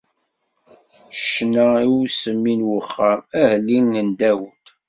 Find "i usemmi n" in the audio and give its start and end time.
1.85-2.61